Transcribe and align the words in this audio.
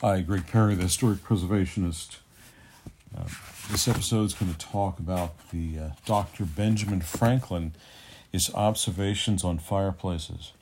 Hi, 0.00 0.22
Greg 0.22 0.48
Perry, 0.48 0.74
the 0.74 0.82
historic 0.82 1.22
preservationist. 1.22 2.16
Uh, 3.16 3.28
this 3.70 3.86
episode 3.86 4.24
is 4.24 4.34
going 4.34 4.52
to 4.52 4.58
talk 4.58 4.98
about 4.98 5.50
the 5.50 5.78
uh, 5.78 5.90
Dr. 6.04 6.44
Benjamin 6.44 7.00
Franklin, 7.00 7.74
his 8.30 8.52
observations 8.54 9.44
on 9.44 9.58
fireplaces. 9.58 10.52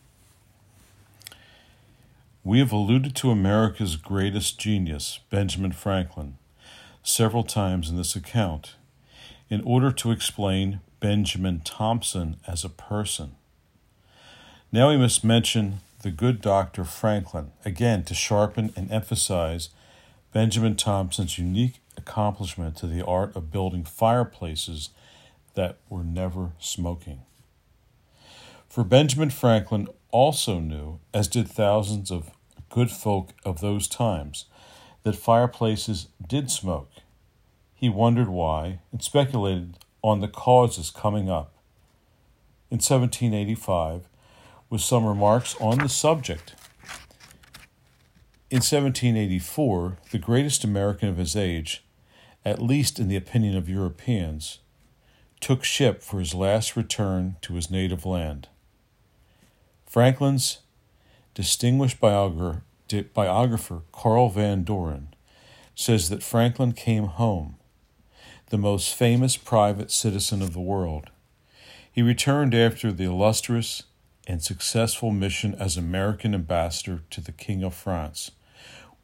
We 2.44 2.58
have 2.58 2.72
alluded 2.72 3.16
to 3.16 3.30
America's 3.30 3.96
greatest 3.96 4.60
genius, 4.60 5.20
Benjamin 5.30 5.72
Franklin, 5.72 6.36
several 7.02 7.42
times 7.42 7.88
in 7.88 7.96
this 7.96 8.14
account, 8.14 8.74
in 9.48 9.62
order 9.62 9.90
to 9.92 10.10
explain 10.10 10.80
Benjamin 11.00 11.60
Thompson 11.64 12.36
as 12.46 12.64
a 12.64 12.68
person. 12.68 13.34
Now 14.70 14.90
we 14.90 14.98
must 14.98 15.24
mention 15.24 15.80
the 16.02 16.10
good 16.10 16.40
Dr. 16.40 16.84
Franklin, 16.84 17.52
again 17.64 18.02
to 18.04 18.14
sharpen 18.14 18.72
and 18.76 18.90
emphasize 18.90 19.70
Benjamin 20.32 20.74
Thompson's 20.74 21.38
unique 21.38 21.80
accomplishment 21.96 22.76
to 22.76 22.86
the 22.86 23.04
art 23.04 23.36
of 23.36 23.52
building 23.52 23.84
fireplaces 23.84 24.90
that 25.54 25.76
were 25.88 26.02
never 26.02 26.52
smoking. 26.58 27.20
For 28.68 28.82
Benjamin 28.82 29.30
Franklin 29.30 29.86
also 30.10 30.58
knew, 30.58 30.98
as 31.14 31.28
did 31.28 31.48
thousands 31.48 32.10
of 32.10 32.30
good 32.68 32.90
folk 32.90 33.34
of 33.44 33.60
those 33.60 33.86
times, 33.86 34.46
that 35.04 35.14
fireplaces 35.14 36.08
did 36.26 36.50
smoke. 36.50 36.90
He 37.74 37.88
wondered 37.88 38.28
why 38.28 38.80
and 38.90 39.02
speculated 39.02 39.78
on 40.02 40.20
the 40.20 40.28
causes 40.28 40.90
coming 40.90 41.28
up. 41.28 41.52
In 42.70 42.76
1785, 42.76 44.08
with 44.72 44.80
some 44.80 45.04
remarks 45.04 45.54
on 45.60 45.76
the 45.76 45.88
subject. 45.88 46.54
In 48.48 48.56
1784, 48.56 49.98
the 50.12 50.18
greatest 50.18 50.64
American 50.64 51.10
of 51.10 51.18
his 51.18 51.36
age, 51.36 51.84
at 52.42 52.62
least 52.62 52.98
in 52.98 53.08
the 53.08 53.16
opinion 53.16 53.54
of 53.54 53.68
Europeans, 53.68 54.60
took 55.40 55.62
ship 55.62 56.02
for 56.02 56.20
his 56.20 56.32
last 56.34 56.74
return 56.74 57.36
to 57.42 57.52
his 57.52 57.70
native 57.70 58.06
land. 58.06 58.48
Franklin's 59.84 60.60
distinguished 61.34 62.00
biographer, 62.00 62.62
Carl 63.92 64.30
Van 64.30 64.64
Doren 64.64 65.08
says 65.74 66.08
that 66.08 66.22
Franklin 66.22 66.72
came 66.72 67.04
home, 67.04 67.56
the 68.48 68.56
most 68.56 68.94
famous 68.94 69.36
private 69.36 69.90
citizen 69.90 70.40
of 70.40 70.54
the 70.54 70.60
world. 70.60 71.10
He 71.92 72.00
returned 72.00 72.54
after 72.54 72.90
the 72.90 73.04
illustrious 73.04 73.82
and 74.26 74.42
successful 74.42 75.10
mission 75.10 75.54
as 75.54 75.76
American 75.76 76.34
ambassador 76.34 77.02
to 77.10 77.20
the 77.20 77.32
King 77.32 77.62
of 77.62 77.74
France, 77.74 78.30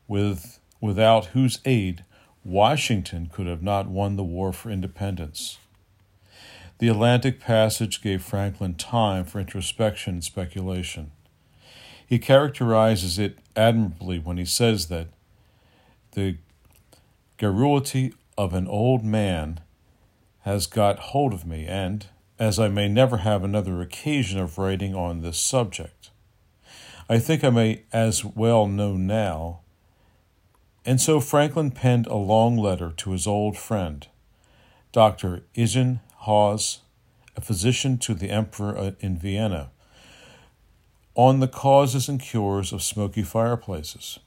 with, 0.06 0.60
without 0.80 1.26
whose 1.26 1.58
aid 1.64 2.04
Washington 2.44 3.28
could 3.32 3.46
have 3.46 3.62
not 3.62 3.88
won 3.88 4.16
the 4.16 4.24
war 4.24 4.52
for 4.52 4.70
independence. 4.70 5.58
The 6.78 6.88
Atlantic 6.88 7.40
Passage 7.40 8.00
gave 8.00 8.22
Franklin 8.22 8.74
time 8.74 9.24
for 9.24 9.40
introspection 9.40 10.14
and 10.14 10.24
speculation. 10.24 11.10
He 12.06 12.18
characterizes 12.18 13.18
it 13.18 13.38
admirably 13.56 14.18
when 14.18 14.38
he 14.38 14.44
says 14.44 14.86
that 14.86 15.08
the 16.12 16.38
garrulity 17.36 18.14
of 18.38 18.54
an 18.54 18.68
old 18.68 19.04
man 19.04 19.60
has 20.42 20.66
got 20.66 20.98
hold 21.00 21.34
of 21.34 21.44
me, 21.44 21.66
and, 21.66 22.06
as 22.38 22.58
I 22.58 22.68
may 22.68 22.88
never 22.88 23.18
have 23.18 23.42
another 23.42 23.80
occasion 23.80 24.38
of 24.38 24.58
writing 24.58 24.94
on 24.94 25.20
this 25.20 25.38
subject. 25.38 26.10
I 27.08 27.18
think 27.18 27.42
I 27.42 27.50
may 27.50 27.82
as 27.92 28.24
well 28.24 28.66
know 28.66 28.96
now. 28.96 29.60
And 30.84 31.00
so 31.00 31.20
Franklin 31.20 31.70
penned 31.70 32.06
a 32.06 32.14
long 32.14 32.56
letter 32.56 32.92
to 32.98 33.10
his 33.10 33.26
old 33.26 33.58
friend, 33.58 34.06
Dr. 34.92 35.42
Izen 35.54 36.00
Haas, 36.18 36.80
a 37.36 37.40
physician 37.40 37.98
to 37.98 38.14
the 38.14 38.30
Emperor 38.30 38.94
in 39.00 39.18
Vienna, 39.18 39.70
on 41.14 41.40
the 41.40 41.48
causes 41.48 42.08
and 42.08 42.20
cures 42.20 42.72
of 42.72 42.82
smoky 42.82 43.22
fireplaces. 43.22 44.18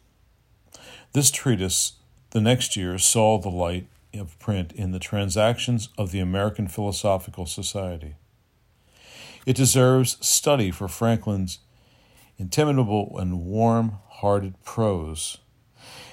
This 1.14 1.32
treatise, 1.32 1.94
the 2.32 2.42
next 2.42 2.76
year, 2.76 2.98
saw 2.98 3.38
the 3.38 3.50
light 3.50 3.88
of 4.14 4.38
print 4.40 4.72
in 4.74 4.92
the 4.92 5.00
Transactions 5.00 5.90
of 5.98 6.12
the 6.12 6.20
American 6.20 6.68
Philosophical 6.68 7.46
Society. 7.46 8.16
It 9.46 9.56
deserves 9.56 10.18
study 10.26 10.72
for 10.72 10.88
Franklin's 10.88 11.60
intimidable 12.38 13.18
and 13.18 13.46
warm 13.46 14.00
hearted 14.10 14.62
prose. 14.64 15.38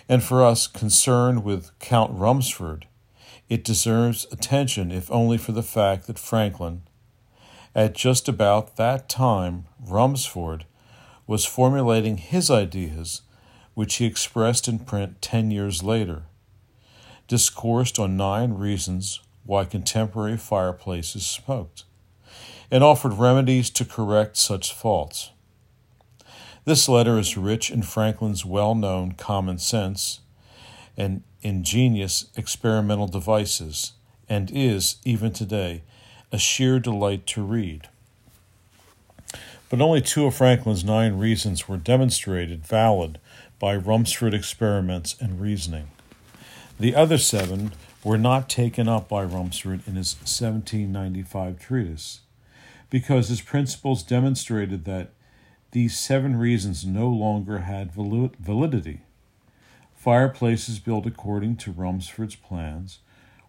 And 0.08 0.22
for 0.22 0.42
us 0.44 0.66
concerned 0.66 1.44
with 1.44 1.76
Count 1.78 2.12
Rumsford, 2.14 2.86
it 3.48 3.64
deserves 3.64 4.26
attention 4.30 4.90
if 4.90 5.10
only 5.10 5.36
for 5.38 5.52
the 5.52 5.62
fact 5.62 6.06
that 6.06 6.18
Franklin, 6.18 6.82
at 7.74 7.94
just 7.94 8.28
about 8.28 8.76
that 8.76 9.08
time, 9.08 9.66
Rumsford 9.80 10.64
was 11.26 11.44
formulating 11.44 12.16
his 12.16 12.50
ideas, 12.50 13.22
which 13.74 13.96
he 13.96 14.06
expressed 14.06 14.68
in 14.68 14.78
print 14.78 15.20
ten 15.20 15.50
years 15.50 15.82
later 15.82 16.27
discoursed 17.28 17.98
on 17.98 18.16
nine 18.16 18.54
reasons 18.54 19.20
why 19.44 19.64
contemporary 19.64 20.36
fireplaces 20.36 21.24
smoked, 21.24 21.84
and 22.70 22.82
offered 22.82 23.14
remedies 23.14 23.70
to 23.70 23.84
correct 23.84 24.36
such 24.36 24.74
faults. 24.74 25.30
This 26.64 26.88
letter 26.88 27.18
is 27.18 27.36
rich 27.36 27.70
in 27.70 27.82
Franklin's 27.82 28.44
well 28.44 28.74
known 28.74 29.12
common 29.12 29.58
sense 29.58 30.20
and 30.96 31.22
ingenious 31.40 32.26
experimental 32.36 33.06
devices, 33.06 33.92
and 34.28 34.50
is, 34.52 34.96
even 35.04 35.32
today, 35.32 35.82
a 36.32 36.38
sheer 36.38 36.78
delight 36.78 37.26
to 37.28 37.42
read. 37.42 37.88
But 39.70 39.80
only 39.80 40.00
two 40.00 40.26
of 40.26 40.34
Franklin's 40.34 40.84
nine 40.84 41.18
reasons 41.18 41.68
were 41.68 41.76
demonstrated 41.76 42.66
valid 42.66 43.18
by 43.58 43.76
Rumsford 43.76 44.34
experiments 44.34 45.14
and 45.20 45.40
reasoning. 45.40 45.88
The 46.80 46.94
other 46.94 47.18
seven 47.18 47.72
were 48.04 48.18
not 48.18 48.48
taken 48.48 48.86
up 48.88 49.08
by 49.08 49.24
Rumsford 49.24 49.82
in 49.88 49.96
his 49.96 50.14
1795 50.14 51.58
treatise, 51.58 52.20
because 52.88 53.28
his 53.28 53.40
principles 53.40 54.04
demonstrated 54.04 54.84
that 54.84 55.10
these 55.72 55.98
seven 55.98 56.36
reasons 56.36 56.86
no 56.86 57.08
longer 57.08 57.58
had 57.58 57.92
validity. 57.92 59.00
Fireplaces 59.96 60.78
built 60.78 61.04
according 61.04 61.56
to 61.56 61.72
Rumsford's 61.72 62.36
plans 62.36 63.00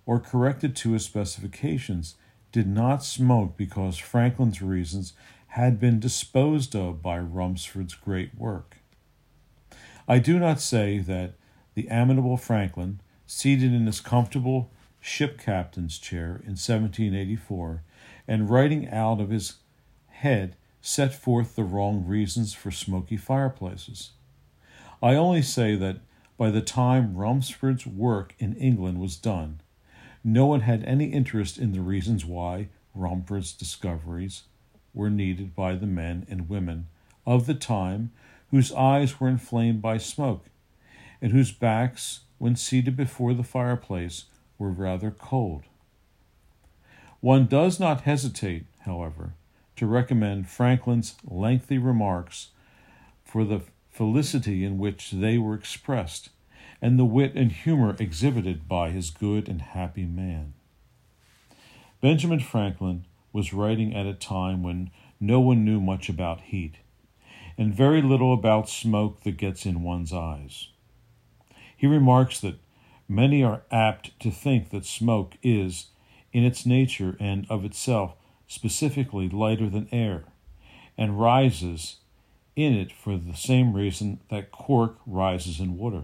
or 0.07 0.19
corrected 0.19 0.75
to 0.78 0.94
his 0.94 1.06
specifications 1.06 2.16
did 2.51 2.67
not 2.67 3.03
smoke 3.03 3.56
because 3.56 4.00
Franklin's 4.00 4.63
reasons 4.63 5.13
had 5.50 5.79
been 5.79 6.00
disposed 6.00 6.75
of 6.75 7.03
by 7.03 7.19
Rumsford's 7.19 7.94
great 7.94 8.34
work. 8.35 8.78
I 10.07 10.17
do 10.17 10.40
not 10.40 10.59
say 10.59 10.97
that 10.97 11.35
the 11.75 11.90
amiable 11.91 12.35
Franklin 12.35 13.01
seated 13.29 13.72
in 13.72 13.85
his 13.85 14.01
comfortable 14.01 14.72
ship 15.00 15.38
captain's 15.38 16.00
chair 16.00 16.41
in 16.44 16.57
1784, 16.57 17.84
and 18.28 18.50
writing 18.50 18.90
out 18.90 19.22
of 19.22 19.29
his 19.29 19.57
head 20.07 20.56
set 20.81 21.13
forth 21.13 21.56
the 21.56 21.63
wrong 21.63 22.03
reasons 22.07 22.56
for 22.56 22.72
smoky 22.72 23.16
fireplaces. 23.16 24.12
I 25.03 25.13
only 25.13 25.44
say 25.44 25.75
that 25.75 25.97
by 26.38 26.50
the 26.50 26.62
time 26.62 27.16
Rumsford's 27.16 27.85
work 27.85 28.34
in 28.40 28.56
England 28.56 29.00
was 29.00 29.16
done, 29.16 29.61
no 30.23 30.47
one 30.47 30.61
had 30.61 30.84
any 30.85 31.06
interest 31.06 31.59
in 31.59 31.72
the 31.72 31.81
reasons 31.81 32.25
why 32.25 32.69
Rumford's 32.96 33.53
discoveries 33.53 34.44
were 34.91 35.11
needed 35.11 35.56
by 35.56 35.75
the 35.75 35.85
men 35.85 36.25
and 36.31 36.50
women 36.50 36.88
of 37.28 37.46
the 37.46 37.53
time 37.53 38.11
whose 38.50 38.72
eyes 38.72 39.19
were 39.19 39.29
inflamed 39.29 39.84
by 39.84 40.00
smoke, 40.00 40.46
and 41.22 41.31
whose 41.31 41.52
backs 41.52 42.22
when 42.40 42.56
seated 42.56 42.97
before 42.97 43.34
the 43.34 43.44
fireplace, 43.44 44.26
were 44.58 44.72
rather 44.72 45.12
cold. 45.12 45.64
One 47.22 47.46
does 47.46 47.80
not 47.80 48.02
hesitate, 48.02 48.66
however, 48.80 49.34
to 49.76 49.86
recommend 49.86 50.50
Franklin's 50.50 51.16
lengthy 51.24 51.78
remarks 51.78 52.50
for 53.24 53.46
the 53.46 53.62
felicity 53.90 54.66
in 54.66 54.78
which 54.78 55.12
they 55.12 55.38
were 55.38 55.53
expressed 55.53 56.30
and 56.82 56.97
the 56.97 57.06
wit 57.06 57.34
and 57.36 57.52
humor 57.52 57.96
exhibited 58.00 58.68
by 58.68 58.90
his 58.90 59.09
good 59.09 59.50
and 59.50 59.62
happy 59.62 60.06
man. 60.06 60.53
Benjamin 62.02 62.40
Franklin 62.40 63.06
was 63.34 63.53
writing 63.53 63.94
at 63.94 64.06
a 64.06 64.14
time 64.14 64.64
when 64.64 64.90
no 65.20 65.40
one 65.40 65.66
knew 65.66 65.82
much 65.82 66.08
about 66.08 66.41
heat, 66.41 66.76
and 67.58 67.74
very 67.74 68.02
little 68.02 68.34
about 68.34 68.70
smoke 68.70 69.24
that 69.24 69.38
gets 69.38 69.66
in 69.66 69.84
one's 69.84 70.14
eyes. 70.14 70.70
He 71.79 71.87
remarks 71.87 72.41
that 72.41 72.59
many 73.08 73.41
are 73.41 73.61
apt 73.72 74.20
to 74.20 74.31
think 74.31 74.70
that 74.72 74.85
smoke 74.85 75.37
is, 75.41 75.85
in 76.34 76.43
its 76.43 76.66
nature 76.66 77.16
and 77.22 77.47
of 77.49 77.64
itself, 77.64 78.16
specifically 78.47 79.29
lighter 79.29 79.70
than 79.70 79.87
air, 79.90 80.26
and 80.97 81.22
rises 81.22 81.96
in 82.58 82.73
it 82.73 82.91
for 82.91 83.16
the 83.17 83.34
same 83.34 83.72
reason 83.72 84.20
that 84.29 84.52
cork 84.52 84.97
rises 85.08 85.61
in 85.61 85.78
water. 85.78 86.03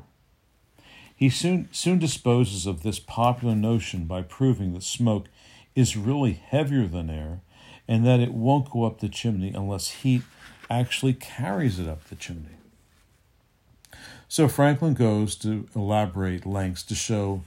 He 1.13 1.29
soon, 1.29 1.67
soon 1.73 1.99
disposes 1.99 2.65
of 2.65 2.81
this 2.81 2.99
popular 2.99 3.53
notion 3.53 4.05
by 4.05 4.21
proving 4.21 4.71
that 4.75 4.83
smoke 4.83 5.25
is 5.75 5.97
really 5.97 6.31
heavier 6.31 6.87
than 6.87 7.09
air 7.09 7.41
and 7.85 8.05
that 8.05 8.21
it 8.21 8.33
won't 8.33 8.71
go 8.71 8.85
up 8.85 9.01
the 9.01 9.09
chimney 9.09 9.51
unless 9.53 9.89
heat 9.89 10.21
actually 10.69 11.13
carries 11.13 11.79
it 11.79 11.89
up 11.89 12.05
the 12.05 12.15
chimney. 12.15 12.55
So 14.27 14.47
Franklin 14.47 14.95
goes 14.95 15.35
to 15.37 15.67
elaborate 15.75 16.45
lengths 16.45 16.83
to 16.83 16.95
show 16.95 17.43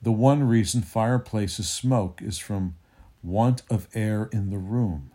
the 0.00 0.12
one 0.12 0.44
reason 0.44 0.82
fireplaces 0.82 1.68
smoke 1.68 2.22
is 2.22 2.38
from 2.38 2.76
want 3.22 3.62
of 3.68 3.88
air 3.92 4.28
in 4.32 4.50
the 4.50 4.58
room. 4.58 5.10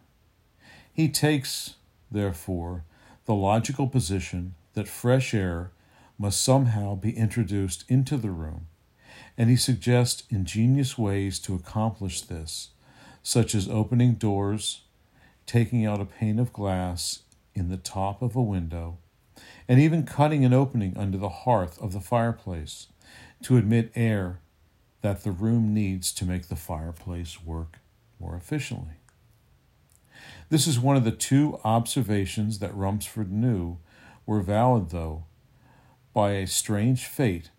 He 0.91 1.07
takes, 1.07 1.75
therefore, 2.11 2.83
the 3.25 3.33
logical 3.33 3.88
position 3.88 4.55
that 4.73 4.88
fresh 4.88 5.33
air 5.33 5.71
must 6.17 6.43
somehow 6.43 6.95
be 6.95 7.17
introduced 7.17 7.85
into 7.88 8.17
the 8.17 8.31
room, 8.31 8.67
and 9.38 9.49
he 9.49 9.55
suggests 9.55 10.23
ingenious 10.29 10.97
ways 10.97 11.39
to 11.39 11.55
accomplish 11.55 12.21
this, 12.21 12.71
such 13.23 13.55
as 13.55 13.69
opening 13.69 14.15
doors, 14.15 14.81
taking 15.45 15.85
out 15.85 16.01
a 16.01 16.05
pane 16.05 16.38
of 16.38 16.51
glass 16.51 17.21
in 17.55 17.69
the 17.69 17.77
top 17.77 18.21
of 18.21 18.35
a 18.35 18.41
window, 18.41 18.97
and 19.67 19.79
even 19.79 20.03
cutting 20.03 20.43
an 20.45 20.53
opening 20.53 20.97
under 20.97 21.17
the 21.17 21.29
hearth 21.29 21.81
of 21.81 21.93
the 21.93 21.99
fireplace 21.99 22.88
to 23.43 23.57
admit 23.57 23.91
air 23.95 24.39
that 25.01 25.23
the 25.23 25.31
room 25.31 25.73
needs 25.73 26.11
to 26.13 26.25
make 26.25 26.47
the 26.47 26.55
fireplace 26.55 27.43
work 27.43 27.79
more 28.19 28.35
efficiently. 28.35 28.95
This 30.49 30.67
is 30.67 30.79
one 30.79 30.97
of 30.97 31.03
the 31.03 31.11
two 31.11 31.59
observations 31.63 32.59
that 32.59 32.75
Rumsford 32.75 33.31
knew 33.31 33.77
were 34.25 34.41
valid, 34.41 34.89
though, 34.89 35.25
by 36.13 36.31
a 36.31 36.47
strange 36.47 37.05
fate, 37.05 37.51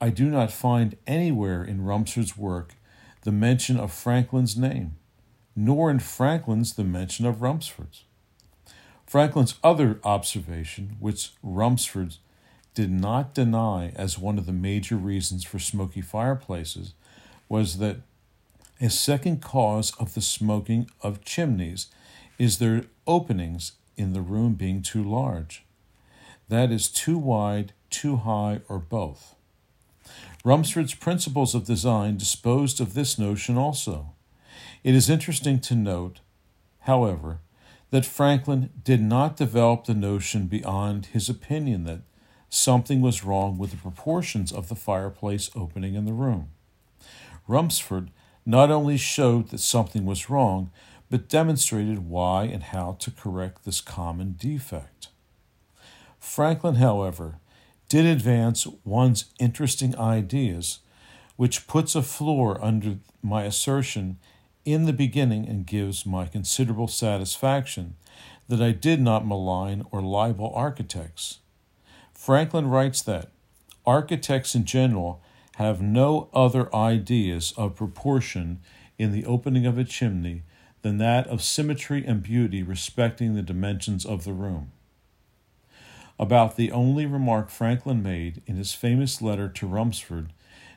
I 0.00 0.10
do 0.10 0.30
not 0.30 0.50
find 0.50 0.96
anywhere 1.06 1.62
in 1.62 1.84
Rumsford's 1.84 2.36
work 2.36 2.74
the 3.22 3.32
mention 3.32 3.78
of 3.78 3.92
Franklin's 3.92 4.56
name, 4.56 4.96
nor 5.54 5.90
in 5.90 5.98
Franklin's 5.98 6.74
the 6.74 6.84
mention 6.84 7.26
of 7.26 7.42
Rumsford's. 7.42 8.04
Franklin's 9.10 9.56
other 9.64 9.98
observation, 10.04 10.94
which 11.00 11.32
Rumsford 11.42 12.18
did 12.74 12.92
not 12.92 13.34
deny 13.34 13.92
as 13.96 14.20
one 14.20 14.38
of 14.38 14.46
the 14.46 14.52
major 14.52 14.94
reasons 14.94 15.42
for 15.42 15.58
smoky 15.58 16.00
fireplaces, 16.00 16.94
was 17.48 17.78
that 17.78 17.96
a 18.80 18.88
second 18.88 19.42
cause 19.42 19.92
of 19.98 20.14
the 20.14 20.20
smoking 20.20 20.88
of 21.02 21.24
chimneys 21.24 21.88
is 22.38 22.58
their 22.58 22.84
openings 23.04 23.72
in 23.96 24.12
the 24.12 24.20
room 24.20 24.54
being 24.54 24.80
too 24.80 25.02
large. 25.02 25.64
That 26.48 26.70
is, 26.70 26.86
too 26.86 27.18
wide, 27.18 27.72
too 27.90 28.18
high, 28.18 28.60
or 28.68 28.78
both. 28.78 29.34
Rumsford's 30.44 30.94
principles 30.94 31.52
of 31.52 31.66
design 31.66 32.16
disposed 32.16 32.80
of 32.80 32.94
this 32.94 33.18
notion 33.18 33.58
also. 33.58 34.12
It 34.84 34.94
is 34.94 35.10
interesting 35.10 35.58
to 35.62 35.74
note, 35.74 36.20
however, 36.82 37.40
that 37.90 38.06
Franklin 38.06 38.70
did 38.84 39.02
not 39.02 39.36
develop 39.36 39.84
the 39.84 39.94
notion 39.94 40.46
beyond 40.46 41.06
his 41.06 41.28
opinion 41.28 41.84
that 41.84 42.00
something 42.48 43.00
was 43.00 43.24
wrong 43.24 43.58
with 43.58 43.70
the 43.70 43.76
proportions 43.76 44.52
of 44.52 44.68
the 44.68 44.74
fireplace 44.74 45.50
opening 45.54 45.94
in 45.94 46.04
the 46.04 46.12
room. 46.12 46.48
Rumsford 47.48 48.10
not 48.46 48.70
only 48.70 48.96
showed 48.96 49.48
that 49.48 49.60
something 49.60 50.04
was 50.04 50.30
wrong, 50.30 50.70
but 51.10 51.28
demonstrated 51.28 52.08
why 52.08 52.44
and 52.44 52.62
how 52.62 52.96
to 53.00 53.10
correct 53.10 53.64
this 53.64 53.80
common 53.80 54.36
defect. 54.38 55.08
Franklin, 56.18 56.76
however, 56.76 57.40
did 57.88 58.06
advance 58.06 58.66
one's 58.84 59.26
interesting 59.40 59.98
ideas, 59.98 60.78
which 61.36 61.66
puts 61.66 61.96
a 61.96 62.02
floor 62.02 62.62
under 62.64 62.98
my 63.22 63.42
assertion 63.42 64.18
in 64.64 64.84
the 64.84 64.92
beginning 64.92 65.48
and 65.48 65.66
gives 65.66 66.04
my 66.04 66.26
considerable 66.26 66.88
satisfaction 66.88 67.96
that 68.48 68.60
I 68.60 68.72
did 68.72 69.00
not 69.00 69.26
malign 69.26 69.84
or 69.90 70.02
libel 70.02 70.52
architects. 70.54 71.38
Franklin 72.12 72.68
writes 72.68 73.00
that 73.02 73.30
architects 73.86 74.54
in 74.54 74.64
general 74.64 75.22
have 75.56 75.80
no 75.80 76.28
other 76.32 76.74
ideas 76.74 77.54
of 77.56 77.76
proportion 77.76 78.60
in 78.98 79.12
the 79.12 79.24
opening 79.24 79.66
of 79.66 79.78
a 79.78 79.84
chimney 79.84 80.42
than 80.82 80.98
that 80.98 81.26
of 81.26 81.42
symmetry 81.42 82.04
and 82.04 82.22
beauty 82.22 82.62
respecting 82.62 83.34
the 83.34 83.42
dimensions 83.42 84.04
of 84.04 84.24
the 84.24 84.32
room. 84.32 84.72
About 86.18 86.56
the 86.56 86.70
only 86.70 87.06
remark 87.06 87.48
Franklin 87.48 88.02
made 88.02 88.42
in 88.46 88.56
his 88.56 88.74
famous 88.74 89.22
letter 89.22 89.48
to 89.48 89.66
Rumsford 89.66 90.32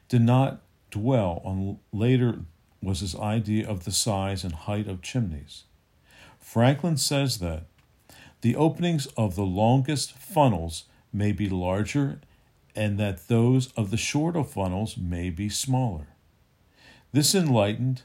did 0.08 0.22
not 0.22 0.62
dwell 0.90 1.42
on 1.44 1.80
later 1.92 2.40
was 2.84 3.00
his 3.00 3.16
idea 3.16 3.68
of 3.68 3.86
the 3.86 3.92
size 3.92 4.44
and 4.44 4.54
height 4.54 4.88
of 4.88 5.02
chimneys. 5.02 5.64
Franklin 6.40 6.98
says 6.98 7.40
that 7.40 7.66
the 8.42 8.56
openings 8.56 9.08
of 9.18 9.36
the 9.36 9.46
longest 9.46 10.14
funnels 10.14 10.86
may 11.12 11.32
be 11.32 11.48
larger 11.48 12.20
and 12.76 13.00
that 13.00 13.28
those 13.28 13.72
of 13.74 13.92
the 13.92 13.98
shorter 13.98 14.44
funnels 14.44 14.98
may 14.98 15.30
be 15.30 15.48
smaller. 15.48 16.08
This 17.12 17.34
enlightened 17.34 18.02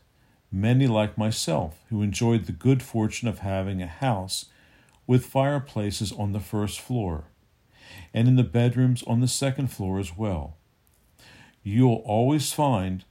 many 0.52 0.86
like 0.86 1.18
myself 1.18 1.80
who 1.88 2.02
enjoyed 2.02 2.44
the 2.44 2.52
good 2.52 2.82
fortune 2.82 3.28
of 3.28 3.40
having 3.40 3.82
a 3.82 3.86
house 3.86 4.46
with 5.06 5.26
fireplaces 5.26 6.12
on 6.12 6.32
the 6.32 6.40
first 6.40 6.80
floor 6.80 7.24
and 8.14 8.28
in 8.28 8.36
the 8.36 8.44
bedrooms 8.44 9.02
on 9.04 9.20
the 9.20 9.28
second 9.28 9.68
floor 9.68 9.98
as 9.98 10.16
well. 10.16 10.56
You'll 11.62 12.02
always 12.04 12.52
find 12.52 13.04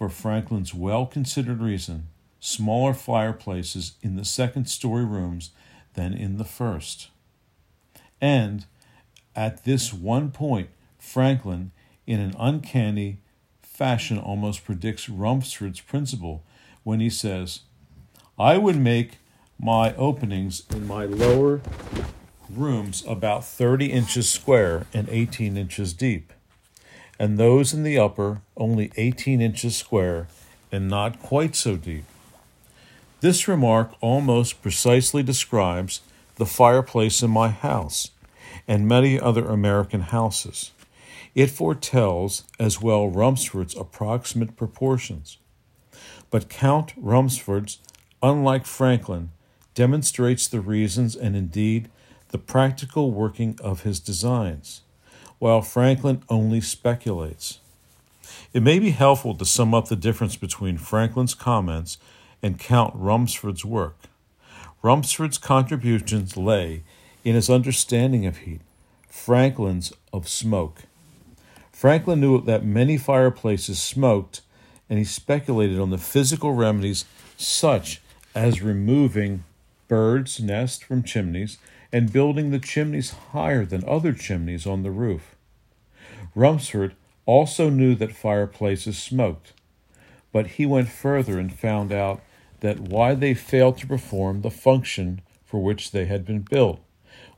for 0.00 0.08
Franklin's 0.08 0.72
well 0.72 1.04
considered 1.04 1.60
reason, 1.60 2.06
smaller 2.40 2.94
fireplaces 2.94 3.96
in 4.00 4.16
the 4.16 4.24
second 4.24 4.64
story 4.64 5.04
rooms 5.04 5.50
than 5.92 6.14
in 6.14 6.38
the 6.38 6.44
first. 6.44 7.08
And 8.18 8.64
at 9.36 9.64
this 9.64 9.92
one 9.92 10.30
point, 10.30 10.70
Franklin, 10.98 11.72
in 12.06 12.18
an 12.18 12.34
uncanny 12.38 13.18
fashion, 13.60 14.18
almost 14.18 14.64
predicts 14.64 15.06
Rumsford's 15.10 15.82
principle 15.82 16.44
when 16.82 17.00
he 17.00 17.10
says, 17.10 17.60
I 18.38 18.56
would 18.56 18.78
make 18.78 19.18
my 19.58 19.94
openings 19.96 20.62
in 20.70 20.86
my 20.86 21.04
lower 21.04 21.60
rooms 22.48 23.04
about 23.06 23.44
30 23.44 23.92
inches 23.92 24.30
square 24.30 24.86
and 24.94 25.10
18 25.10 25.58
inches 25.58 25.92
deep 25.92 26.32
and 27.20 27.36
those 27.36 27.74
in 27.74 27.82
the 27.82 27.98
upper 27.98 28.40
only 28.56 28.90
18 28.96 29.42
inches 29.42 29.76
square 29.76 30.26
and 30.72 30.88
not 30.88 31.20
quite 31.22 31.54
so 31.54 31.76
deep. 31.76 32.04
This 33.20 33.46
remark 33.46 33.92
almost 34.00 34.62
precisely 34.62 35.22
describes 35.22 36.00
the 36.36 36.46
fireplace 36.46 37.22
in 37.22 37.30
my 37.30 37.50
house 37.50 38.10
and 38.66 38.88
many 38.88 39.20
other 39.20 39.46
American 39.46 40.00
houses. 40.00 40.70
It 41.34 41.50
foretells 41.50 42.44
as 42.58 42.80
well 42.80 43.08
Rumsford's 43.08 43.76
approximate 43.76 44.56
proportions. 44.56 45.36
But 46.30 46.48
Count 46.48 46.94
Rumsford's, 46.96 47.80
unlike 48.22 48.64
Franklin, 48.64 49.30
demonstrates 49.74 50.48
the 50.48 50.60
reasons 50.60 51.16
and 51.16 51.36
indeed 51.36 51.90
the 52.28 52.38
practical 52.38 53.10
working 53.10 53.58
of 53.62 53.82
his 53.82 54.00
designs 54.00 54.80
while 55.40 55.62
Franklin 55.62 56.22
only 56.28 56.60
speculates. 56.60 57.58
It 58.52 58.62
may 58.62 58.78
be 58.78 58.90
helpful 58.90 59.34
to 59.34 59.44
sum 59.44 59.74
up 59.74 59.88
the 59.88 59.96
difference 59.96 60.36
between 60.36 60.78
Franklin's 60.78 61.34
comments 61.34 61.98
and 62.42 62.58
Count 62.58 62.94
Rumsford's 62.94 63.64
work. 63.64 63.96
Rumsford's 64.82 65.38
contributions 65.38 66.36
lay 66.36 66.82
in 67.24 67.34
his 67.34 67.50
understanding 67.50 68.26
of 68.26 68.38
heat, 68.38 68.60
Franklin's 69.08 69.92
of 70.12 70.28
smoke. 70.28 70.82
Franklin 71.72 72.20
knew 72.20 72.40
that 72.42 72.64
many 72.64 72.98
fireplaces 72.98 73.80
smoked, 73.80 74.42
and 74.90 74.98
he 74.98 75.04
speculated 75.04 75.78
on 75.78 75.90
the 75.90 75.98
physical 75.98 76.52
remedies 76.52 77.06
such 77.38 78.02
as 78.34 78.62
removing 78.62 79.44
birds' 79.88 80.38
nests 80.38 80.84
from 80.84 81.02
chimneys 81.02 81.56
and 81.92 82.12
building 82.12 82.50
the 82.50 82.58
chimneys 82.58 83.10
higher 83.32 83.64
than 83.64 83.88
other 83.88 84.12
chimneys 84.12 84.66
on 84.66 84.82
the 84.82 84.90
roof. 84.90 85.34
Rumsford 86.34 86.94
also 87.26 87.68
knew 87.70 87.94
that 87.96 88.12
fireplaces 88.12 88.98
smoked, 88.98 89.52
but 90.32 90.46
he 90.46 90.66
went 90.66 90.88
further 90.88 91.38
and 91.38 91.52
found 91.52 91.92
out 91.92 92.20
that 92.60 92.78
why 92.78 93.14
they 93.14 93.34
failed 93.34 93.78
to 93.78 93.86
perform 93.86 94.42
the 94.42 94.50
function 94.50 95.20
for 95.44 95.62
which 95.62 95.90
they 95.90 96.04
had 96.04 96.24
been 96.24 96.40
built 96.40 96.80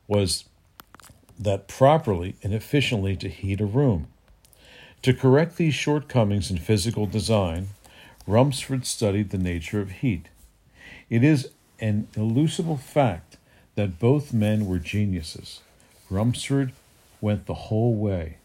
was 0.07 0.45
that 1.39 1.69
properly 1.69 2.37
and 2.43 2.53
efficiently 2.53 3.17
to 3.17 3.29
heat 3.29 3.61
a 3.61 3.67
room. 3.67 4.09
To 5.03 5.15
correct 5.15 5.57
these 5.57 5.75
shortcomings 5.75 6.51
in 6.51 6.59
physical 6.59 7.07
design, 7.07 7.69
Rumsford 8.27 8.87
studied 8.87 9.31
the 9.31 9.39
nature 9.39 9.81
of 9.81 9.91
heat. 9.91 10.29
It 11.11 11.25
is 11.25 11.51
an 11.81 12.09
elusible 12.15 12.77
fact 12.77 13.37
that 13.75 13.99
both 13.99 14.33
men 14.33 14.67
were 14.67 14.79
geniuses. 14.79 15.61
Rumsford 16.11 16.73
went 17.21 17.47
the 17.47 17.55
whole 17.55 17.95
way. 17.95 18.37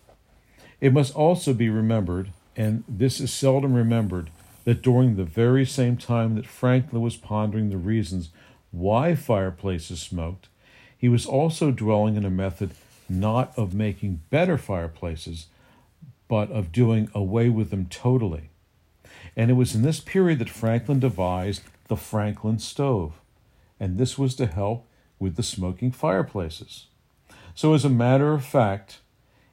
It 0.79 0.93
must 0.93 1.15
also 1.15 1.53
be 1.53 1.69
remembered, 1.69 2.29
and 2.55 2.83
this 2.87 3.19
is 3.19 3.33
seldom 3.33 3.73
remembered, 3.73 4.29
that 4.63 4.81
during 4.81 5.15
the 5.15 5.23
very 5.23 5.65
same 5.65 5.97
time 5.97 6.35
that 6.35 6.45
Franklin 6.45 7.01
was 7.01 7.15
pondering 7.15 7.69
the 7.69 7.77
reasons 7.77 8.29
why 8.71 9.15
fireplaces 9.15 10.01
smoked, 10.01 10.47
he 10.97 11.09
was 11.09 11.25
also 11.25 11.71
dwelling 11.71 12.15
in 12.15 12.25
a 12.25 12.29
method 12.29 12.71
not 13.09 13.53
of 13.57 13.73
making 13.73 14.21
better 14.29 14.57
fireplaces, 14.57 15.47
but 16.27 16.51
of 16.51 16.71
doing 16.71 17.09
away 17.13 17.49
with 17.49 17.69
them 17.69 17.85
totally. 17.89 18.49
And 19.35 19.49
it 19.49 19.53
was 19.53 19.73
in 19.73 19.83
this 19.83 19.99
period 19.99 20.39
that 20.39 20.49
Franklin 20.49 20.99
devised 20.99 21.63
the 21.87 21.95
Franklin 21.95 22.59
stove, 22.59 23.13
and 23.79 23.97
this 23.97 24.17
was 24.17 24.35
to 24.35 24.45
help 24.45 24.85
with 25.19 25.35
the 25.35 25.43
smoking 25.43 25.91
fireplaces. 25.91 26.87
So, 27.55 27.73
as 27.73 27.83
a 27.83 27.89
matter 27.89 28.33
of 28.33 28.45
fact, 28.45 28.99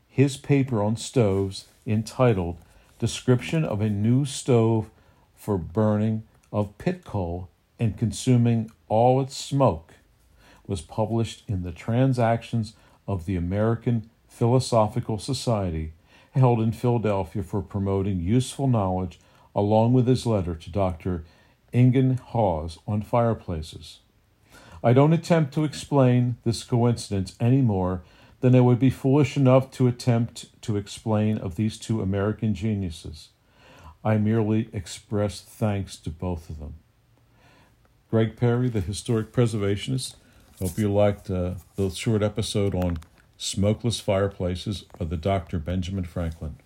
his 0.06 0.36
paper 0.36 0.82
on 0.82 0.96
stoves, 0.96 1.66
entitled 1.86 2.58
Description 2.98 3.64
of 3.64 3.80
a 3.80 3.90
New 3.90 4.24
Stove 4.24 4.90
for 5.34 5.58
Burning 5.58 6.22
of 6.52 6.78
Pit 6.78 7.04
Coal 7.04 7.48
and 7.78 7.98
Consuming 7.98 8.70
All 8.88 9.20
Its 9.20 9.36
Smoke, 9.36 9.94
was 10.66 10.80
published 10.80 11.42
in 11.48 11.62
the 11.62 11.72
Transactions 11.72 12.74
of 13.08 13.26
the 13.26 13.36
American 13.36 14.08
Philosophical 14.28 15.18
Society, 15.18 15.92
held 16.32 16.60
in 16.60 16.72
Philadelphia 16.72 17.42
for 17.42 17.62
promoting 17.62 18.20
useful 18.20 18.66
knowledge, 18.66 19.18
along 19.54 19.92
with 19.92 20.06
his 20.06 20.26
letter 20.26 20.54
to 20.54 20.70
Dr. 20.70 21.24
Ingenhousz 21.72 22.78
on 22.86 23.02
fireplaces. 23.02 23.98
I 24.84 24.92
don't 24.92 25.12
attempt 25.14 25.54
to 25.54 25.64
explain 25.64 26.36
this 26.44 26.62
coincidence 26.62 27.34
any 27.40 27.62
more 27.62 28.02
than 28.40 28.54
I 28.54 28.60
would 28.60 28.78
be 28.78 28.90
foolish 28.90 29.36
enough 29.36 29.70
to 29.72 29.88
attempt 29.88 30.60
to 30.62 30.76
explain 30.76 31.38
of 31.38 31.56
these 31.56 31.78
two 31.78 32.02
American 32.02 32.54
geniuses. 32.54 33.30
I 34.04 34.18
merely 34.18 34.68
express 34.74 35.40
thanks 35.40 35.96
to 35.96 36.10
both 36.10 36.50
of 36.50 36.60
them. 36.60 36.74
Greg 38.10 38.36
Perry, 38.36 38.68
the 38.68 38.82
historic 38.82 39.32
preservationist, 39.32 40.16
Hope 40.60 40.78
you 40.78 40.92
liked 40.92 41.28
uh, 41.30 41.54
the 41.74 41.90
short 41.90 42.22
episode 42.22 42.76
on 42.76 42.98
smokeless 43.36 43.98
fireplaces 43.98 44.84
of 45.00 45.10
the 45.10 45.16
Dr. 45.16 45.58
Benjamin 45.58 46.04
Franklin. 46.04 46.56